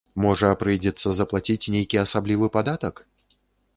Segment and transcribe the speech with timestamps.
[0.23, 2.95] Можа, прыйдзецца заплаціць нейкі асаблівы падатак?